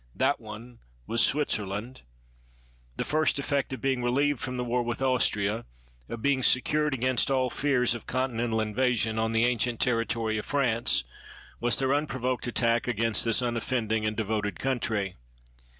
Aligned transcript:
That 0.15 0.39
one 0.39 0.79
was 1.05 1.23
Switzerland. 1.23 2.01
The 2.97 3.05
first 3.05 3.37
effect 3.37 3.71
of 3.73 3.81
being 3.81 4.01
relieved 4.01 4.39
from 4.39 4.57
the 4.57 4.63
war 4.63 4.81
with 4.81 4.99
Aus 4.99 5.27
tria, 5.27 5.63
of 6.09 6.23
being 6.23 6.41
secured 6.41 6.95
against 6.95 7.29
all 7.29 7.51
fears 7.51 7.93
of 7.93 8.07
Con 8.07 8.31
tinental 8.33 8.63
invasion 8.63 9.19
on 9.19 9.31
the 9.31 9.45
ancient 9.45 9.79
territory 9.79 10.39
of 10.39 10.45
France, 10.47 11.03
was 11.59 11.77
their 11.77 11.93
unprovoked 11.93 12.47
attack 12.47 12.87
against 12.87 13.23
this 13.23 13.43
unoffending 13.43 14.03
and 14.07 14.17
devoted 14.17 14.57
country. 14.57 15.17